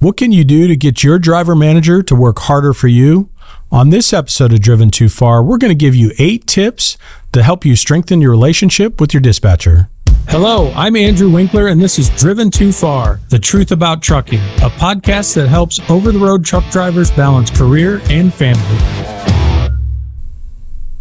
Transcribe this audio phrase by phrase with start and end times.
[0.00, 3.30] What can you do to get your driver manager to work harder for you?
[3.72, 6.96] On this episode of Driven Too Far, we're going to give you eight tips
[7.32, 9.88] to help you strengthen your relationship with your dispatcher.
[10.28, 14.70] Hello, I'm Andrew Winkler, and this is Driven Too Far The Truth About Trucking, a
[14.70, 19.72] podcast that helps over the road truck drivers balance career and family.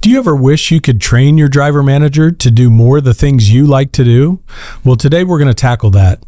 [0.02, 3.14] Do you ever wish you could train your driver manager to do more of the
[3.14, 4.40] things you like to do?
[4.84, 6.24] Well, today we're going to tackle that.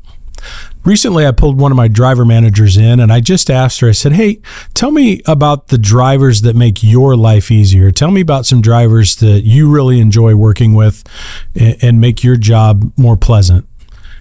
[0.85, 3.93] Recently, I pulled one of my driver managers in and I just asked her, I
[3.93, 4.39] said, Hey,
[4.73, 7.91] tell me about the drivers that make your life easier.
[7.91, 11.03] Tell me about some drivers that you really enjoy working with
[11.55, 13.67] and make your job more pleasant.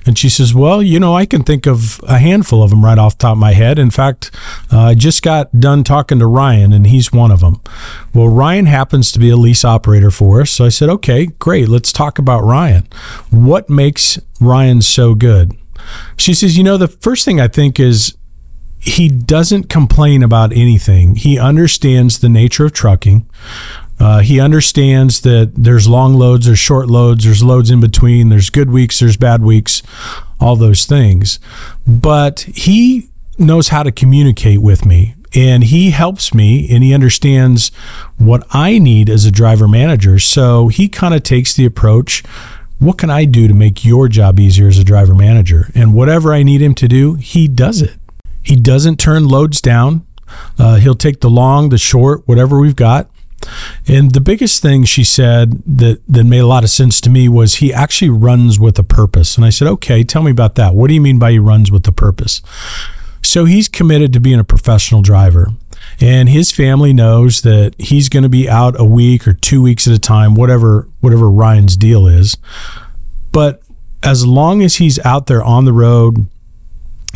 [0.09, 2.99] And she says, Well, you know, I can think of a handful of them right
[2.99, 3.79] off the top of my head.
[3.79, 4.31] In fact,
[4.73, 7.61] uh, I just got done talking to Ryan, and he's one of them.
[8.15, 10.51] Well, Ryan happens to be a lease operator for us.
[10.51, 11.69] So I said, Okay, great.
[11.69, 12.89] Let's talk about Ryan.
[13.31, 15.55] What makes Ryan so good?
[16.17, 18.17] She says, You know, the first thing I think is
[18.79, 21.17] he doesn't complain about anything.
[21.17, 23.29] He understands the nature of trucking.
[24.01, 28.49] Uh, he understands that there's long loads, there's short loads, there's loads in between, there's
[28.49, 29.83] good weeks, there's bad weeks,
[30.39, 31.41] all those things.
[31.87, 37.71] But he knows how to communicate with me and he helps me and he understands
[38.17, 40.19] what I need as a driver manager.
[40.19, 42.23] So he kind of takes the approach
[42.79, 45.71] what can I do to make your job easier as a driver manager?
[45.75, 47.97] And whatever I need him to do, he does it.
[48.43, 50.07] He doesn't turn loads down.
[50.59, 53.11] Uh, he'll take the long, the short, whatever we've got.
[53.87, 57.29] And the biggest thing she said that, that made a lot of sense to me
[57.29, 59.37] was he actually runs with a purpose.
[59.37, 60.75] And I said, okay, tell me about that.
[60.75, 62.43] What do you mean by he runs with a purpose?
[63.23, 65.53] So he's committed to being a professional driver
[66.01, 69.87] and his family knows that he's going to be out a week or two weeks
[69.87, 72.37] at a time, whatever whatever Ryan's deal is.
[73.33, 73.63] But
[74.03, 76.27] as long as he's out there on the road,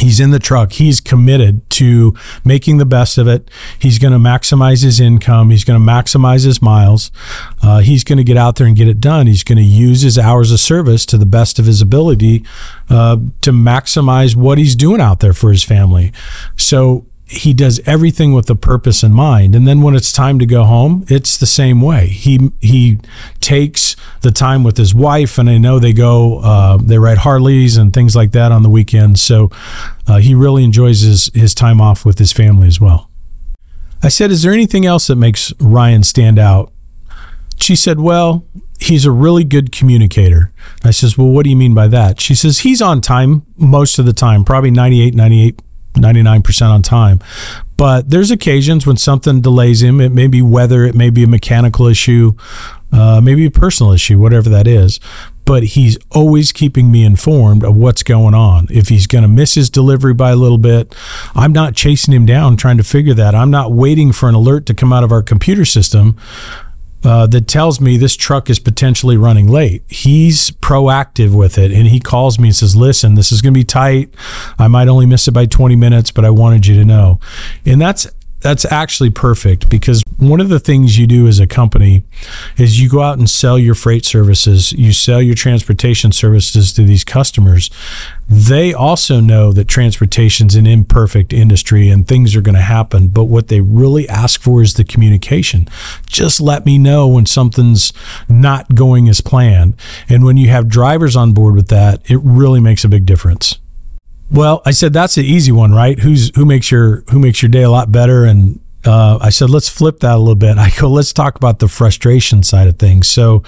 [0.00, 0.72] he's in the truck.
[0.72, 2.14] He's committed to
[2.44, 3.50] making the best of it.
[3.78, 5.50] He's going to maximize his income.
[5.50, 7.10] He's going to maximize his miles.
[7.62, 9.26] Uh, he's going to get out there and get it done.
[9.26, 12.44] He's going to use his hours of service to the best of his ability
[12.88, 16.12] uh, to maximize what he's doing out there for his family.
[16.56, 19.54] So he does everything with a purpose in mind.
[19.54, 22.08] And then when it's time to go home it's the same way.
[22.08, 22.98] He he
[23.40, 27.76] takes the time with his wife and i know they go uh, they ride harleys
[27.76, 29.22] and things like that on the weekends.
[29.22, 29.50] So
[30.06, 33.10] uh, he really enjoys his his time off with his family as well.
[34.02, 36.70] I said is there anything else that makes ryan stand out?
[37.56, 38.44] She said well
[38.78, 40.52] he's a really good communicator.
[40.84, 42.20] I says well what do you mean by that?
[42.20, 45.62] She says he's on time most of the time probably 98 98
[46.02, 47.20] 99% on time.
[47.76, 50.00] But there's occasions when something delays him.
[50.00, 52.34] It may be weather, it may be a mechanical issue,
[52.92, 55.00] uh, maybe a personal issue, whatever that is.
[55.44, 58.68] But he's always keeping me informed of what's going on.
[58.70, 60.94] If he's going to miss his delivery by a little bit,
[61.34, 63.34] I'm not chasing him down trying to figure that.
[63.34, 66.16] I'm not waiting for an alert to come out of our computer system
[67.04, 69.82] uh, that tells me this truck is potentially running late.
[69.88, 73.58] He's proactive with it and he calls me and says, Listen, this is going to
[73.58, 74.14] be tight.
[74.58, 77.20] I might only miss it by 20 minutes, but I wanted you to know.
[77.66, 78.06] And that's
[78.42, 82.04] that's actually perfect because one of the things you do as a company
[82.56, 86.82] is you go out and sell your freight services, you sell your transportation services to
[86.82, 87.70] these customers.
[88.28, 93.24] They also know that transportation's an imperfect industry and things are going to happen, but
[93.24, 95.68] what they really ask for is the communication.
[96.06, 97.92] Just let me know when something's
[98.28, 99.74] not going as planned.
[100.08, 103.58] And when you have drivers on board with that, it really makes a big difference.
[104.32, 105.98] Well, I said that's the easy one, right?
[105.98, 108.24] Who's who makes your who makes your day a lot better?
[108.24, 110.56] And uh, I said let's flip that a little bit.
[110.58, 113.08] I go let's talk about the frustration side of things.
[113.08, 113.42] So,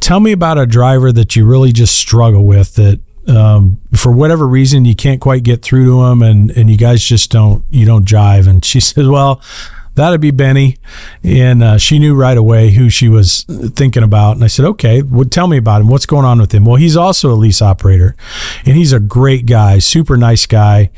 [0.00, 4.48] tell me about a driver that you really just struggle with that um, for whatever
[4.48, 7.86] reason you can't quite get through to them, and and you guys just don't you
[7.86, 8.48] don't jive.
[8.48, 9.40] And she says, well
[9.94, 10.76] that'd be Benny.
[11.22, 14.36] And uh, she knew right away who she was thinking about.
[14.36, 15.88] And I said, okay, well, tell me about him.
[15.88, 16.64] What's going on with him?
[16.64, 18.16] Well, he's also a lease operator
[18.64, 20.90] and he's a great guy, super nice guy.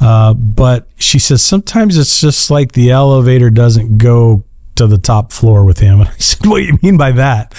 [0.00, 4.44] Uh, but she says, sometimes it's just like the elevator doesn't go
[4.76, 6.00] to the top floor with him.
[6.00, 7.54] And I said, what do you mean by that?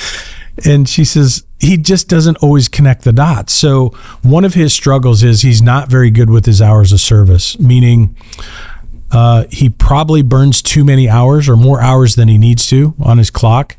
[0.65, 3.53] And she says, he just doesn't always connect the dots.
[3.53, 3.89] So
[4.23, 8.17] one of his struggles is he's not very good with his hours of service, meaning
[9.11, 13.17] uh, he probably burns too many hours or more hours than he needs to on
[13.17, 13.75] his clock.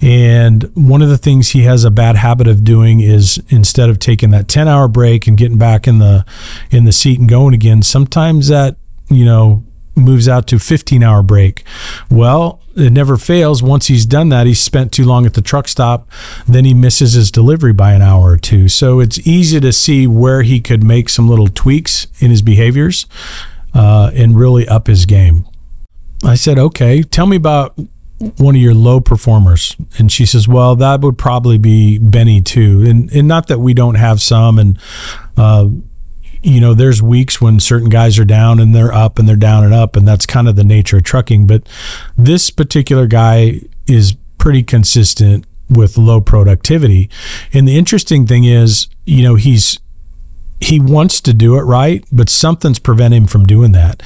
[0.00, 3.98] And one of the things he has a bad habit of doing is instead of
[3.98, 6.26] taking that 10 hour break and getting back in the
[6.70, 8.76] in the seat and going again, sometimes that,
[9.08, 9.64] you know,
[9.96, 11.64] moves out to 15 hour break.
[12.10, 13.62] Well, it never fails.
[13.62, 16.10] Once he's done that, he's spent too long at the truck stop.
[16.46, 18.68] Then he misses his delivery by an hour or two.
[18.68, 23.06] So it's easy to see where he could make some little tweaks in his behaviors
[23.74, 25.46] uh, and really up his game.
[26.24, 27.78] I said, okay, tell me about
[28.38, 29.76] one of your low performers.
[29.98, 32.84] And she says, well, that would probably be Benny too.
[32.86, 34.58] And, and not that we don't have some.
[34.58, 34.78] And,
[35.36, 35.68] uh,
[36.42, 39.64] you know, there's weeks when certain guys are down and they're up and they're down
[39.64, 39.96] and up.
[39.96, 41.46] And that's kind of the nature of trucking.
[41.46, 41.68] But
[42.16, 47.10] this particular guy is pretty consistent with low productivity.
[47.52, 49.80] And the interesting thing is, you know, he's,
[50.60, 54.02] he wants to do it right, but something's preventing him from doing that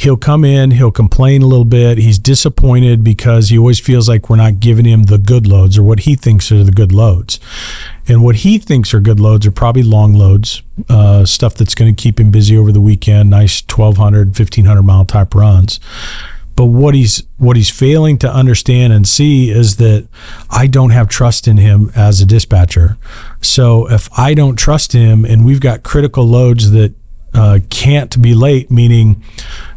[0.00, 1.98] he'll come in, he'll complain a little bit.
[1.98, 5.82] He's disappointed because he always feels like we're not giving him the good loads or
[5.82, 7.38] what he thinks are the good loads.
[8.08, 11.94] And what he thinks are good loads are probably long loads, uh, stuff that's going
[11.94, 15.78] to keep him busy over the weekend, nice 1200, 1500 mile type runs.
[16.56, 20.08] But what he's what he's failing to understand and see is that
[20.50, 22.96] I don't have trust in him as a dispatcher.
[23.40, 26.94] So if I don't trust him and we've got critical loads that
[27.34, 29.22] uh, can't be late, meaning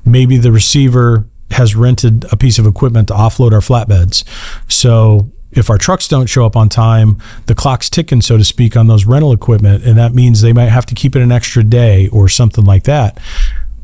[0.05, 4.23] maybe the receiver has rented a piece of equipment to offload our flatbeds.
[4.71, 8.75] So if our trucks don't show up on time, the clock's ticking, so to speak,
[8.75, 11.63] on those rental equipment, and that means they might have to keep it an extra
[11.63, 13.19] day or something like that.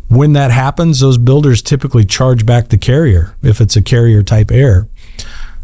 [0.07, 4.51] When that happens, those builders typically charge back the carrier if it's a carrier type
[4.51, 4.87] error.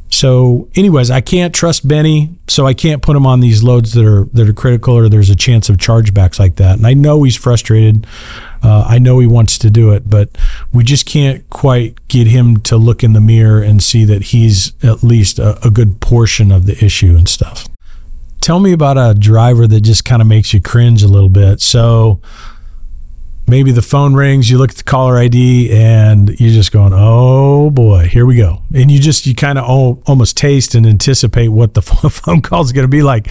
[0.09, 4.05] So, anyways, I can't trust Benny, so I can't put him on these loads that
[4.05, 6.77] are that are critical, or there's a chance of chargebacks like that.
[6.77, 8.07] And I know he's frustrated.
[8.63, 10.29] Uh, I know he wants to do it, but
[10.71, 14.73] we just can't quite get him to look in the mirror and see that he's
[14.83, 17.67] at least a, a good portion of the issue and stuff.
[18.41, 21.61] Tell me about a driver that just kind of makes you cringe a little bit.
[21.61, 22.21] So,
[23.47, 27.69] maybe the phone rings, you look at the caller ID, and you're just going, "Oh
[27.69, 29.65] boy, here we go!" And you just you kind of
[30.07, 33.27] almost taste and anticipate what the phone call is going to be like.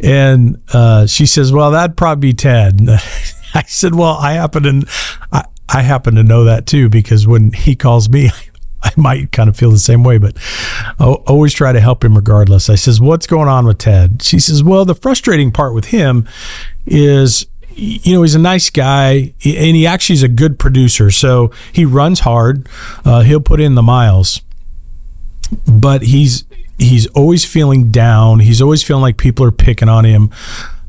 [0.00, 2.80] And uh, she says, "Well, that'd probably be Ted."
[3.54, 4.92] I said, "Well, I happen to
[5.32, 8.30] I, I happen to know that too because when he calls me."
[8.80, 10.36] I might kind of feel the same way, but
[11.00, 12.70] I always try to help him regardless.
[12.70, 16.28] I says, "What's going on with Ted?" She says, "Well, the frustrating part with him
[16.86, 17.46] is
[17.78, 21.10] you know, he's a nice guy and he actually is a good producer.
[21.10, 22.68] So he runs hard.
[23.04, 24.40] Uh, he'll put in the miles,
[25.66, 26.44] but he's,
[26.76, 28.40] he's always feeling down.
[28.40, 30.30] He's always feeling like people are picking on him.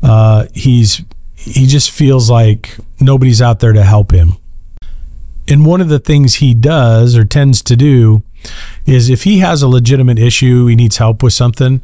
[0.02, 1.04] Uh, he's,
[1.36, 4.38] he just feels like nobody's out there to help him.
[5.48, 8.24] And one of the things he does or tends to do
[8.86, 11.82] is if he has a legitimate issue, he needs help with something.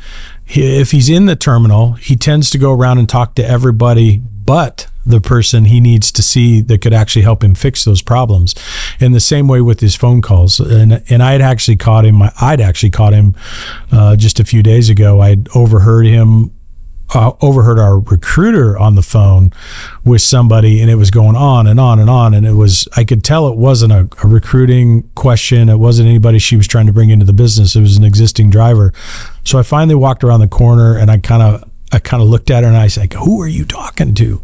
[0.48, 4.88] If he's in the terminal, he tends to go around and talk to everybody but
[5.06, 8.56] the person he needs to see that could actually help him fix those problems.
[9.00, 12.22] In the same way with his phone calls, and and I had actually caught him.
[12.42, 13.36] I'd actually caught him
[13.92, 15.22] uh, just a few days ago.
[15.22, 16.52] I'd overheard him.
[17.14, 19.54] Uh, overheard our recruiter on the phone
[20.04, 23.04] with somebody and it was going on and on and on and it was i
[23.04, 26.92] could tell it wasn't a, a recruiting question it wasn't anybody she was trying to
[26.92, 28.92] bring into the business it was an existing driver
[29.44, 32.50] so i finally walked around the corner and i kind of I kind of looked
[32.50, 34.42] at her and I said, "Who are you talking to?"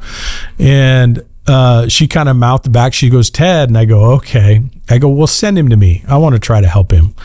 [0.62, 2.94] And uh, she kind of mouthed back.
[2.94, 6.04] She goes, "Ted," and I go, "Okay." I go, "Well, send him to me.
[6.08, 7.16] I want to try to help him."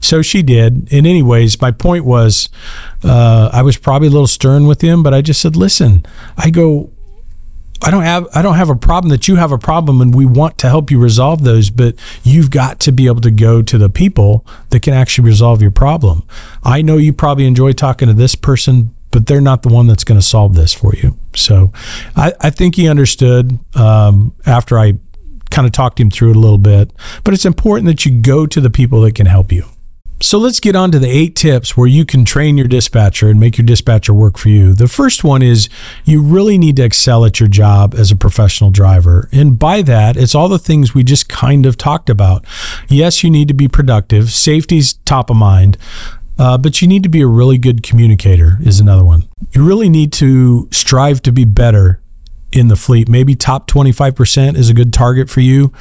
[0.00, 0.88] So she did.
[0.92, 2.48] And anyways, my point was,
[3.04, 6.04] uh, I was probably a little stern with him, but I just said, "Listen,"
[6.36, 6.90] I go.
[7.80, 10.26] I don't have I don't have a problem that you have a problem and we
[10.26, 11.94] want to help you resolve those, but
[12.24, 15.70] you've got to be able to go to the people that can actually resolve your
[15.70, 16.24] problem.
[16.64, 20.04] I know you probably enjoy talking to this person, but they're not the one that's
[20.04, 21.18] going to solve this for you.
[21.34, 21.72] So
[22.16, 24.94] I, I think he understood um, after I
[25.50, 26.92] kind of talked him through it a little bit.
[27.24, 29.64] But it's important that you go to the people that can help you.
[30.20, 33.38] So let's get on to the eight tips where you can train your dispatcher and
[33.38, 34.74] make your dispatcher work for you.
[34.74, 35.68] The first one is
[36.04, 39.28] you really need to excel at your job as a professional driver.
[39.30, 42.44] And by that, it's all the things we just kind of talked about.
[42.88, 44.32] Yes, you need to be productive.
[44.32, 45.78] Safety's top of mind.
[46.38, 49.28] Uh, but you need to be a really good communicator, is another one.
[49.52, 52.00] You really need to strive to be better
[52.52, 53.08] in the fleet.
[53.08, 55.72] Maybe top 25% is a good target for you.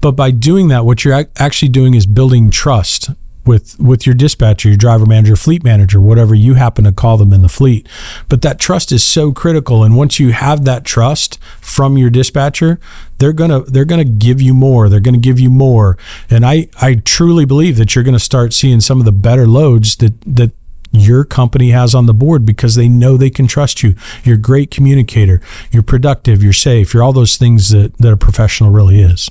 [0.00, 3.10] But by doing that, what you're actually doing is building trust
[3.48, 7.32] with with your dispatcher, your driver manager, fleet manager, whatever you happen to call them
[7.32, 7.88] in the fleet.
[8.28, 12.78] But that trust is so critical and once you have that trust from your dispatcher,
[13.18, 14.88] they're going to they're going to give you more.
[14.88, 15.98] They're going to give you more.
[16.30, 19.46] And I I truly believe that you're going to start seeing some of the better
[19.46, 20.52] loads that that
[20.92, 23.94] your company has on the board because they know they can trust you.
[24.24, 25.40] You're a great communicator.
[25.70, 26.42] You're productive.
[26.42, 26.94] You're safe.
[26.94, 29.28] You're all those things that, that a professional really is.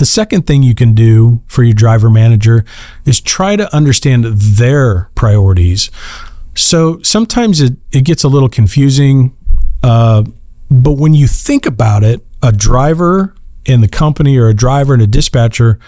[0.00, 2.64] The second thing you can do for your driver manager
[3.04, 5.90] is try to understand their priorities.
[6.54, 9.36] So sometimes it, it gets a little confusing,
[9.82, 10.24] uh,
[10.70, 13.34] but when you think about it, a driver
[13.66, 15.78] and the company or a driver and a dispatcher,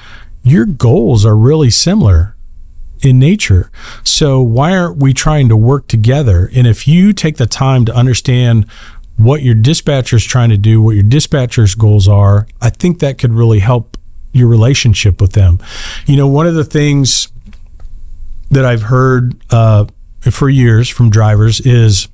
[0.42, 2.36] your goals are really similar
[3.00, 3.70] in nature.
[4.04, 6.50] So why aren't we trying to work together?
[6.54, 8.66] And if you take the time to understand
[9.16, 13.16] what your dispatcher is trying to do, what your dispatcher's goals are, I think that
[13.16, 13.96] could really help
[14.32, 15.58] your relationship with them.
[16.06, 17.28] You know, one of the things
[18.50, 19.86] that I've heard uh,
[20.20, 22.08] for years from drivers is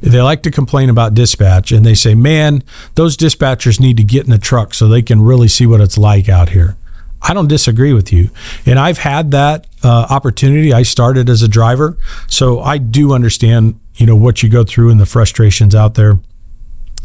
[0.00, 2.62] they like to complain about dispatch and they say, man,
[2.94, 5.98] those dispatchers need to get in the truck so they can really see what it's
[5.98, 6.76] like out here.
[7.22, 8.30] I don't disagree with you.
[8.64, 10.72] And I've had that uh, opportunity.
[10.72, 14.90] I started as a driver, so I do understand, you know, what you go through
[14.90, 16.18] and the frustrations out there.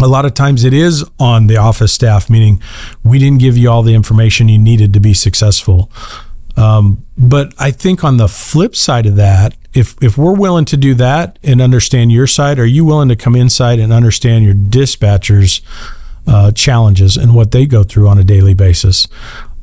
[0.02, 2.62] A lot of times it is on the office staff, meaning
[3.04, 5.90] we didn't give you all the information you needed to be successful.
[6.58, 10.78] Um, but I think on the flip side of that, if if we're willing to
[10.78, 14.54] do that and understand your side, are you willing to come inside and understand your
[14.54, 15.62] dispatchers'
[16.28, 19.08] uh, challenges and what they go through on a daily basis?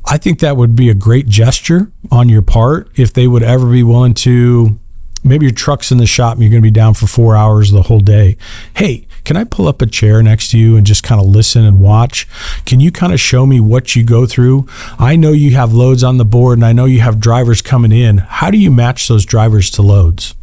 [0.05, 3.69] I think that would be a great gesture on your part if they would ever
[3.71, 4.79] be willing to.
[5.23, 7.71] Maybe your truck's in the shop and you're going to be down for four hours
[7.71, 8.35] the whole day.
[8.75, 11.63] Hey, can I pull up a chair next to you and just kind of listen
[11.63, 12.27] and watch?
[12.65, 14.67] Can you kind of show me what you go through?
[14.99, 17.91] I know you have loads on the board and I know you have drivers coming
[17.91, 18.17] in.
[18.17, 20.35] How do you match those drivers to loads?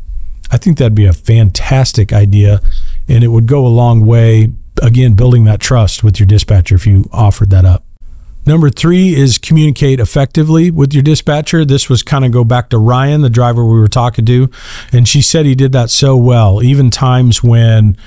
[0.51, 2.61] I think that'd be a fantastic idea
[3.09, 6.87] and it would go a long way, again, building that trust with your dispatcher if
[6.87, 7.85] you offered that up.
[8.47, 11.65] Number three is communicate effectively with your dispatcher.
[11.65, 14.51] This was kind of go back to Ryan, the driver we were talking to,
[14.93, 17.99] and she said he did that so well, even times when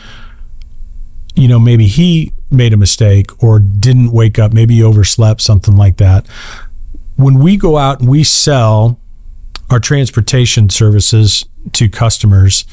[1.35, 5.75] you know, maybe he made a mistake or didn't wake up, maybe he overslept, something
[5.75, 6.25] like that.
[7.15, 8.99] When we go out and we sell
[9.69, 12.65] our transportation services to customers,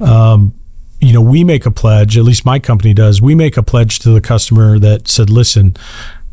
[0.00, 0.54] um,
[1.00, 3.98] you know, we make a pledge, at least my company does, we make a pledge
[4.00, 5.76] to the customer that said, listen,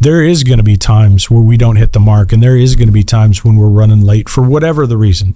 [0.04, 2.76] there is going to be times where we don't hit the mark, and there is
[2.76, 5.36] going to be times when we're running late for whatever the reason.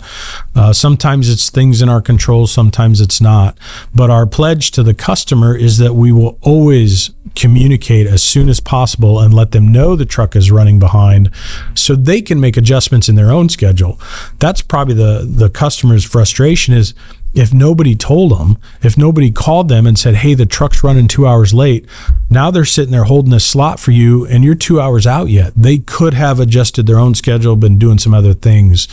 [0.55, 3.57] Uh, sometimes it's things in our control, sometimes it's not.
[3.93, 8.59] But our pledge to the customer is that we will always communicate as soon as
[8.59, 11.29] possible and let them know the truck is running behind
[11.75, 13.99] so they can make adjustments in their own schedule.
[14.39, 16.93] That's probably the the customer's frustration is
[17.33, 21.27] if nobody told them, if nobody called them and said, "Hey, the truck's running 2
[21.27, 21.85] hours late."
[22.29, 25.53] Now they're sitting there holding a slot for you and you're 2 hours out yet.
[25.55, 28.87] They could have adjusted their own schedule, been doing some other things.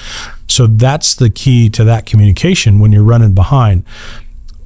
[0.46, 3.84] So that's the key to that communication when you're running behind.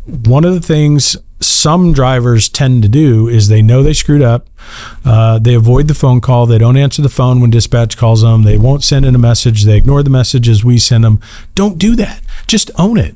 [0.05, 4.49] One of the things some drivers tend to do is they know they screwed up.
[5.05, 6.47] Uh, they avoid the phone call.
[6.47, 8.43] They don't answer the phone when dispatch calls them.
[8.43, 9.65] They won't send in a message.
[9.65, 11.21] They ignore the messages we send them.
[11.55, 12.21] Don't do that.
[12.47, 13.15] Just own it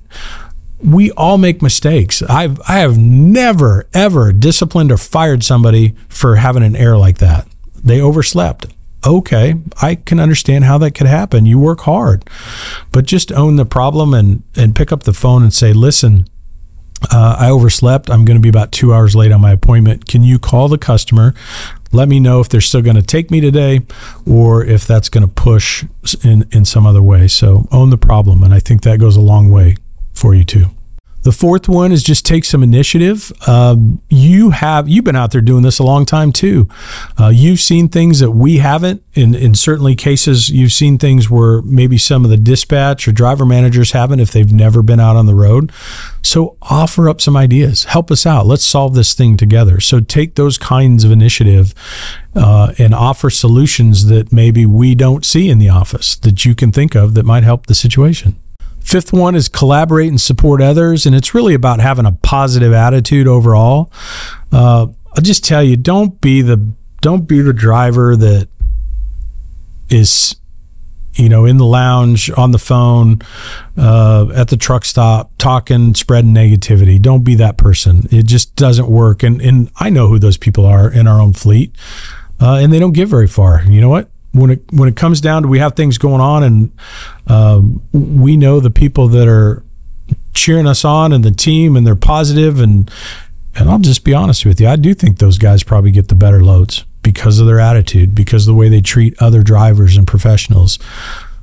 [0.82, 2.22] we all make mistakes.
[2.22, 7.46] I've I have never ever disciplined or fired somebody for having an error like that.
[7.82, 8.66] They overslept.
[9.04, 11.44] Okay, I can understand how that could happen.
[11.44, 12.24] You work hard,
[12.92, 16.28] but just own the problem and and pick up the phone and say, "Listen,
[17.10, 18.10] uh, I overslept.
[18.10, 20.06] I'm going to be about two hours late on my appointment.
[20.06, 21.34] Can you call the customer?
[21.90, 23.80] Let me know if they're still going to take me today,
[24.24, 25.84] or if that's going to push
[26.22, 29.20] in in some other way." So own the problem, and I think that goes a
[29.20, 29.76] long way
[30.22, 30.66] for you too.
[31.22, 33.32] The fourth one is just take some initiative.
[33.46, 36.68] Um, you have you've been out there doing this a long time too.
[37.18, 39.04] Uh, you've seen things that we haven't.
[39.14, 43.46] In in certainly cases, you've seen things where maybe some of the dispatch or driver
[43.46, 45.70] managers haven't if they've never been out on the road.
[46.22, 47.84] So offer up some ideas.
[47.84, 48.46] Help us out.
[48.46, 49.78] Let's solve this thing together.
[49.78, 51.72] So take those kinds of initiative
[52.34, 56.72] uh, and offer solutions that maybe we don't see in the office that you can
[56.72, 58.41] think of that might help the situation.
[58.84, 63.26] Fifth one is collaborate and support others, and it's really about having a positive attitude
[63.26, 63.92] overall.
[64.50, 68.48] Uh, I'll just tell you, don't be the don't be the driver that
[69.88, 70.36] is
[71.14, 73.20] you know, in the lounge, on the phone,
[73.76, 77.00] uh, at the truck stop, talking, spreading negativity.
[77.00, 78.08] Don't be that person.
[78.10, 79.22] It just doesn't work.
[79.22, 81.74] And and I know who those people are in our own fleet,
[82.40, 83.62] uh, and they don't get very far.
[83.64, 84.10] You know what?
[84.32, 86.72] When it when it comes down to we have things going on and
[87.28, 89.62] um, we know the people that are
[90.34, 92.90] cheering us on and the team and they're positive and
[93.54, 96.14] and I'll just be honest with you I do think those guys probably get the
[96.14, 100.06] better loads because of their attitude because of the way they treat other drivers and
[100.06, 100.78] professionals.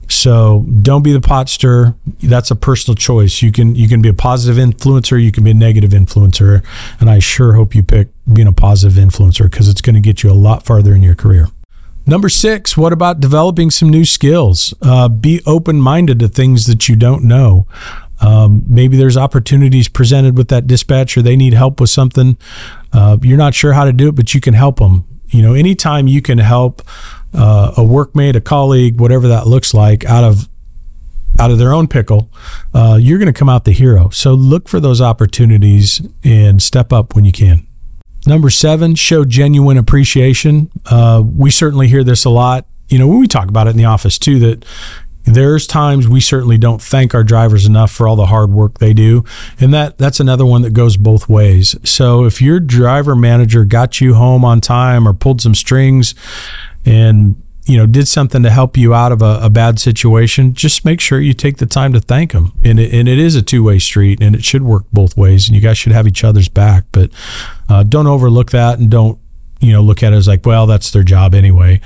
[0.08, 1.94] So don't be the pot stir
[2.24, 3.44] that's a personal choice.
[3.44, 6.66] You can you can be a positive influencer you can be a negative influencer
[7.00, 10.24] and I sure hope you pick being a positive influencer because it's going to get
[10.24, 11.50] you a lot farther in your career
[12.06, 14.74] Number six, what about developing some new skills?
[14.82, 17.68] Uh, be open minded to things that you don't know.
[18.22, 21.22] Um, maybe there's opportunities presented with that dispatcher.
[21.22, 22.38] They need help with something.
[22.92, 25.06] Uh, you're not sure how to do it, but you can help them.
[25.28, 26.82] You know, anytime you can help
[27.34, 30.50] uh, a workmate, a colleague, whatever that looks like, out of
[31.38, 32.30] out of their own pickle,
[32.74, 34.10] uh, you're going to come out the hero.
[34.10, 37.66] So look for those opportunities and step up when you can.
[38.30, 40.70] Number seven, show genuine appreciation.
[40.86, 42.68] Uh, we certainly hear this a lot.
[42.88, 44.64] You know, when we talk about it in the office too, that
[45.24, 48.94] there's times we certainly don't thank our drivers enough for all the hard work they
[48.94, 49.24] do
[49.60, 54.02] and that that's another one that goes both ways so if your driver manager got
[54.02, 56.16] you home on time or pulled some strings
[56.84, 60.86] and you know did something to help you out of a, a bad situation just
[60.86, 63.42] make sure you take the time to thank them and it, and it is a
[63.42, 66.50] two-way street and it should work both ways and you guys should have each other's
[66.50, 67.12] back but
[67.70, 69.20] uh, don't overlook that and don't
[69.60, 71.80] you know look at it as like well that's their job anyway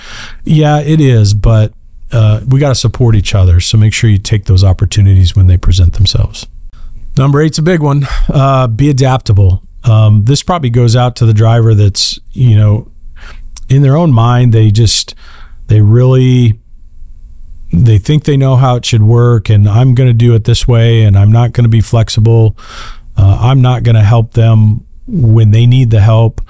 [0.45, 1.73] yeah it is but
[2.13, 3.59] uh, we got to support each other.
[3.59, 6.45] So make sure you take those opportunities when they present themselves.
[7.17, 8.05] Number eight's a big one.
[8.29, 9.63] Uh, be adaptable.
[9.83, 12.89] Um, this probably goes out to the driver that's you know
[13.69, 15.13] in their own mind they just
[15.67, 16.59] they really
[17.71, 20.67] they think they know how it should work and i'm going to do it this
[20.67, 22.55] way and i'm not going to be flexible
[23.17, 26.41] uh, i'm not going to help them when they need the help.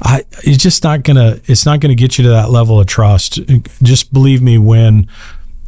[0.00, 3.40] I it's just not gonna it's not gonna get you to that level of trust.
[3.82, 5.06] Just believe me when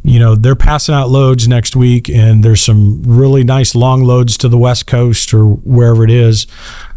[0.03, 4.37] you know they're passing out loads next week and there's some really nice long loads
[4.37, 6.47] to the west coast or wherever it is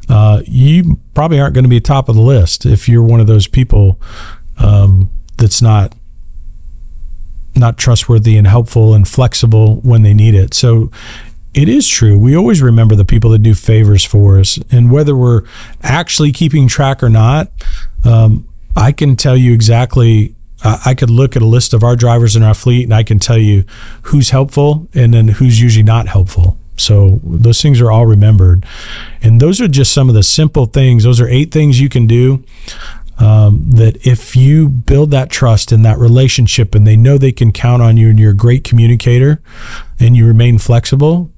[0.08, 3.26] uh, you probably aren't going to be top of the list if you're one of
[3.26, 4.00] those people
[4.56, 5.94] um, that's not
[7.56, 10.90] not trustworthy and helpful and flexible when they need it so
[11.54, 12.18] it is true.
[12.18, 14.58] We always remember the people that do favors for us.
[14.72, 15.42] And whether we're
[15.82, 17.48] actually keeping track or not,
[18.04, 20.34] um, I can tell you exactly.
[20.64, 23.18] I could look at a list of our drivers in our fleet and I can
[23.18, 23.64] tell you
[24.02, 26.56] who's helpful and then who's usually not helpful.
[26.76, 28.64] So those things are all remembered.
[29.22, 31.04] And those are just some of the simple things.
[31.04, 32.42] Those are eight things you can do
[33.18, 37.52] um, that if you build that trust and that relationship and they know they can
[37.52, 39.40] count on you and you're a great communicator
[40.00, 41.30] and you remain flexible,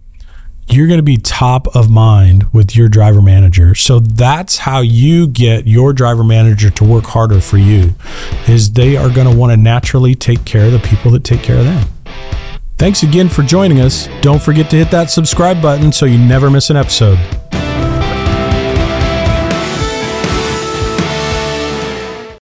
[0.69, 3.75] you're going to be top of mind with your driver manager.
[3.75, 7.95] So that's how you get your driver manager to work harder for you
[8.49, 11.43] is they are going to want to naturally take care of the people that take
[11.43, 11.89] care of them.
[12.79, 14.09] Thanks again for joining us.
[14.21, 17.19] Don't forget to hit that subscribe button so you never miss an episode.